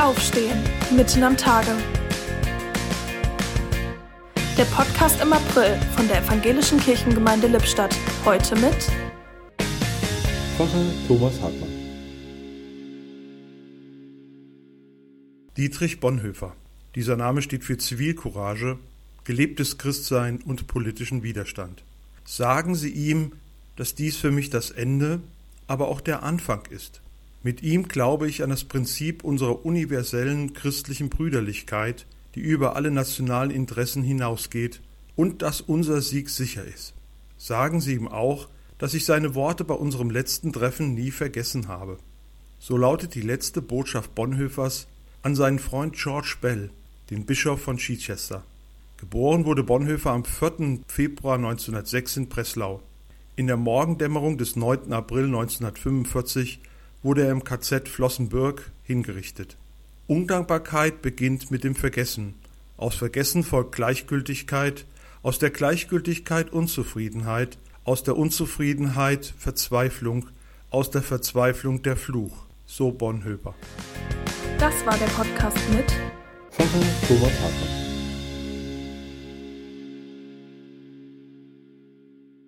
[0.00, 0.58] Aufstehen,
[0.96, 1.72] mitten am Tage.
[4.56, 7.94] Der Podcast im April von der Evangelischen Kirchengemeinde Lippstadt.
[8.24, 8.90] Heute mit
[10.56, 11.68] Pfarrer Thomas Hartmann.
[15.58, 16.56] Dietrich Bonhoeffer.
[16.94, 18.78] Dieser Name steht für Zivilcourage,
[19.24, 21.84] gelebtes Christsein und politischen Widerstand.
[22.24, 23.32] Sagen Sie ihm,
[23.76, 25.20] dass dies für mich das Ende,
[25.66, 27.02] aber auch der Anfang ist.
[27.42, 33.50] Mit ihm glaube ich an das Prinzip unserer universellen christlichen Brüderlichkeit, die über alle nationalen
[33.50, 34.80] Interessen hinausgeht,
[35.16, 36.94] und dass unser Sieg sicher ist.
[37.38, 38.48] Sagen Sie ihm auch,
[38.78, 41.98] dass ich seine Worte bei unserem letzten Treffen nie vergessen habe.
[42.58, 44.86] So lautet die letzte Botschaft Bonhoeffers
[45.22, 46.70] an seinen Freund George Bell,
[47.10, 48.44] den Bischof von Chichester.
[48.98, 50.80] Geboren wurde Bonhoeffer am 4.
[50.86, 52.82] Februar 1906 in Breslau.
[53.36, 54.92] In der Morgendämmerung des 9.
[54.92, 56.60] April 1945
[57.02, 59.56] wurde er im KZ Flossenbürg hingerichtet.
[60.06, 62.34] Undankbarkeit beginnt mit dem Vergessen.
[62.76, 64.86] Aus Vergessen folgt Gleichgültigkeit,
[65.22, 70.28] aus der Gleichgültigkeit Unzufriedenheit, aus der Unzufriedenheit Verzweiflung,
[70.70, 72.46] aus der Verzweiflung der Fluch.
[72.66, 73.54] So Bonhoeffer.
[74.58, 75.90] Das war der Podcast mit
[76.50, 77.79] Pfarrer Thomas Hartmann.